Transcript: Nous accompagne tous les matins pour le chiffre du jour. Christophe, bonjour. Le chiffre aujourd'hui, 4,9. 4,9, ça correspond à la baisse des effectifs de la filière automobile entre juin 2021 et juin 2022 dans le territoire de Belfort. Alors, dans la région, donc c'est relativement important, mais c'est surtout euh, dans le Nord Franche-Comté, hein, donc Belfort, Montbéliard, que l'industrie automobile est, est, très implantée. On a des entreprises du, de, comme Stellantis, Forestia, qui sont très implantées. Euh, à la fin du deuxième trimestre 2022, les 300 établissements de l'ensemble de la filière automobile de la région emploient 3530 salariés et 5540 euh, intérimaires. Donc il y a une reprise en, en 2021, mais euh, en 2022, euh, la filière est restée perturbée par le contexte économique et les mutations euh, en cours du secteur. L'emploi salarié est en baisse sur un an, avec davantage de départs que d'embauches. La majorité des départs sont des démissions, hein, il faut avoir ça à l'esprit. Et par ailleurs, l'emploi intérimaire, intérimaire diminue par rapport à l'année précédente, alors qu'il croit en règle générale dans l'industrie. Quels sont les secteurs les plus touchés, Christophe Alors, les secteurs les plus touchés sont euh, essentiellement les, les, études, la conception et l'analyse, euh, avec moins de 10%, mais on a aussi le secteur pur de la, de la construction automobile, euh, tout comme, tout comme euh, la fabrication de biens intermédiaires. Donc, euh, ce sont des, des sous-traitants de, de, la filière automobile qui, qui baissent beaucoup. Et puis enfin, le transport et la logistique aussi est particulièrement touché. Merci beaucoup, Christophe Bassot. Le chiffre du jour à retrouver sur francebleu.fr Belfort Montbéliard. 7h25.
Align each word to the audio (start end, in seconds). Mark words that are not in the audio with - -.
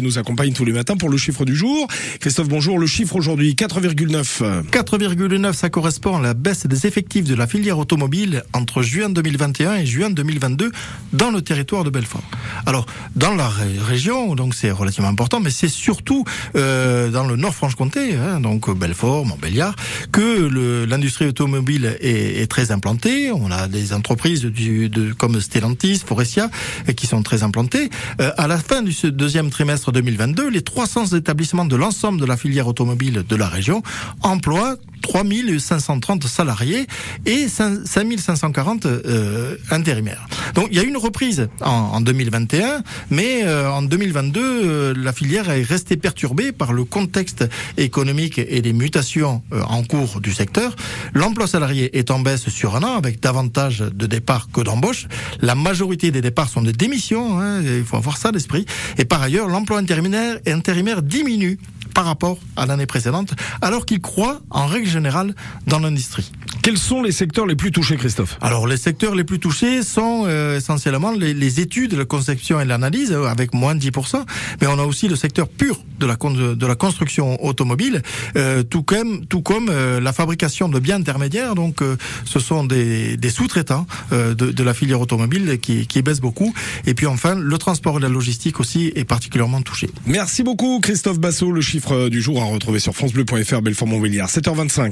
Nous 0.00 0.18
accompagne 0.18 0.52
tous 0.52 0.64
les 0.64 0.72
matins 0.72 0.96
pour 0.96 1.08
le 1.08 1.16
chiffre 1.16 1.44
du 1.44 1.56
jour. 1.56 1.88
Christophe, 2.20 2.48
bonjour. 2.48 2.78
Le 2.78 2.86
chiffre 2.86 3.16
aujourd'hui, 3.16 3.54
4,9. 3.54 4.68
4,9, 4.70 5.52
ça 5.52 5.70
correspond 5.70 6.16
à 6.16 6.20
la 6.20 6.34
baisse 6.34 6.66
des 6.66 6.86
effectifs 6.86 7.24
de 7.24 7.34
la 7.34 7.46
filière 7.46 7.78
automobile 7.78 8.44
entre 8.52 8.82
juin 8.82 9.08
2021 9.08 9.76
et 9.76 9.86
juin 9.86 10.10
2022 10.10 10.70
dans 11.12 11.30
le 11.30 11.42
territoire 11.42 11.84
de 11.84 11.90
Belfort. 11.90 12.22
Alors, 12.66 12.86
dans 13.16 13.34
la 13.34 13.48
région, 13.48 14.34
donc 14.34 14.54
c'est 14.54 14.70
relativement 14.70 15.08
important, 15.08 15.40
mais 15.40 15.50
c'est 15.50 15.68
surtout 15.68 16.24
euh, 16.56 17.10
dans 17.10 17.26
le 17.26 17.36
Nord 17.36 17.54
Franche-Comté, 17.54 18.14
hein, 18.14 18.40
donc 18.40 18.70
Belfort, 18.76 19.26
Montbéliard, 19.26 19.74
que 20.12 20.86
l'industrie 20.86 21.26
automobile 21.26 21.96
est, 22.00 22.42
est, 22.42 22.46
très 22.46 22.70
implantée. 22.70 23.32
On 23.32 23.50
a 23.50 23.68
des 23.68 23.92
entreprises 23.92 24.42
du, 24.44 24.88
de, 24.88 25.12
comme 25.12 25.40
Stellantis, 25.40 26.02
Forestia, 26.06 26.50
qui 26.96 27.06
sont 27.06 27.22
très 27.22 27.42
implantées. 27.42 27.90
Euh, 28.20 28.30
à 28.36 28.46
la 28.46 28.58
fin 28.58 28.82
du 28.82 28.94
deuxième 29.10 29.50
trimestre 29.50 29.92
2022, 29.92 30.48
les 30.48 30.62
300 30.62 31.16
établissements 31.16 31.64
de 31.64 31.76
l'ensemble 31.76 32.20
de 32.20 32.26
la 32.26 32.36
filière 32.36 32.68
automobile 32.68 33.24
de 33.28 33.36
la 33.36 33.48
région 33.48 33.82
emploient 34.22 34.76
3530 35.02 36.24
salariés 36.26 36.86
et 37.26 37.48
5540 37.48 38.86
euh, 38.86 39.56
intérimaires. 39.70 40.26
Donc 40.54 40.68
il 40.70 40.76
y 40.76 40.80
a 40.80 40.84
une 40.84 40.96
reprise 40.96 41.48
en, 41.60 41.70
en 41.70 42.00
2021, 42.00 42.82
mais 43.10 43.42
euh, 43.44 43.70
en 43.70 43.82
2022, 43.82 44.40
euh, 44.40 44.94
la 44.96 45.12
filière 45.12 45.50
est 45.50 45.62
restée 45.62 45.96
perturbée 45.96 46.52
par 46.52 46.72
le 46.72 46.84
contexte 46.84 47.44
économique 47.76 48.38
et 48.38 48.62
les 48.62 48.72
mutations 48.72 49.42
euh, 49.52 49.62
en 49.62 49.82
cours 49.82 50.20
du 50.20 50.32
secteur. 50.32 50.76
L'emploi 51.14 51.46
salarié 51.46 51.98
est 51.98 52.10
en 52.10 52.20
baisse 52.20 52.48
sur 52.48 52.76
un 52.76 52.82
an, 52.82 52.96
avec 52.96 53.20
davantage 53.20 53.80
de 53.80 54.06
départs 54.06 54.48
que 54.52 54.60
d'embauches. 54.60 55.08
La 55.40 55.54
majorité 55.54 56.10
des 56.10 56.20
départs 56.20 56.48
sont 56.48 56.62
des 56.62 56.72
démissions, 56.72 57.40
hein, 57.40 57.60
il 57.62 57.84
faut 57.84 57.96
avoir 57.96 58.16
ça 58.16 58.28
à 58.28 58.32
l'esprit. 58.32 58.66
Et 58.98 59.04
par 59.04 59.22
ailleurs, 59.22 59.48
l'emploi 59.48 59.78
intérimaire, 59.78 60.38
intérimaire 60.46 61.02
diminue 61.02 61.58
par 61.94 62.04
rapport 62.04 62.38
à 62.56 62.66
l'année 62.66 62.86
précédente, 62.86 63.34
alors 63.60 63.86
qu'il 63.86 64.00
croit 64.00 64.40
en 64.50 64.66
règle 64.66 64.88
générale 64.88 65.34
dans 65.66 65.78
l'industrie. 65.78 66.30
Quels 66.62 66.78
sont 66.78 67.02
les 67.02 67.10
secteurs 67.10 67.46
les 67.46 67.56
plus 67.56 67.72
touchés, 67.72 67.96
Christophe 67.96 68.38
Alors, 68.40 68.68
les 68.68 68.76
secteurs 68.76 69.16
les 69.16 69.24
plus 69.24 69.40
touchés 69.40 69.82
sont 69.82 70.22
euh, 70.26 70.58
essentiellement 70.58 71.10
les, 71.10 71.34
les, 71.34 71.58
études, 71.58 71.94
la 71.94 72.04
conception 72.04 72.60
et 72.60 72.64
l'analyse, 72.64 73.10
euh, 73.10 73.24
avec 73.24 73.52
moins 73.52 73.74
de 73.74 73.80
10%, 73.80 74.24
mais 74.60 74.68
on 74.68 74.78
a 74.78 74.84
aussi 74.84 75.08
le 75.08 75.16
secteur 75.16 75.48
pur 75.48 75.80
de 76.02 76.06
la, 76.06 76.16
de 76.54 76.66
la 76.66 76.74
construction 76.74 77.42
automobile, 77.44 78.02
euh, 78.36 78.62
tout 78.62 78.82
comme, 78.82 79.24
tout 79.26 79.42
comme 79.42 79.68
euh, 79.70 80.00
la 80.00 80.12
fabrication 80.12 80.68
de 80.68 80.78
biens 80.78 80.96
intermédiaires. 80.96 81.54
Donc, 81.54 81.80
euh, 81.80 81.96
ce 82.24 82.40
sont 82.40 82.64
des, 82.64 83.16
des 83.16 83.30
sous-traitants 83.30 83.86
de, 84.10 84.34
de, 84.34 84.62
la 84.62 84.74
filière 84.74 85.00
automobile 85.00 85.58
qui, 85.60 85.86
qui 85.86 86.02
baissent 86.02 86.20
beaucoup. 86.20 86.52
Et 86.86 86.94
puis 86.94 87.06
enfin, 87.06 87.34
le 87.34 87.58
transport 87.58 87.98
et 87.98 88.00
la 88.00 88.08
logistique 88.08 88.60
aussi 88.60 88.92
est 88.94 89.04
particulièrement 89.04 89.62
touché. 89.62 89.88
Merci 90.06 90.42
beaucoup, 90.42 90.80
Christophe 90.80 91.18
Bassot. 91.18 91.52
Le 91.52 91.60
chiffre 91.60 92.08
du 92.08 92.20
jour 92.20 92.42
à 92.42 92.46
retrouver 92.46 92.78
sur 92.78 92.94
francebleu.fr 92.94 93.62
Belfort 93.62 93.88
Montbéliard. 93.88 94.28
7h25. 94.28 94.90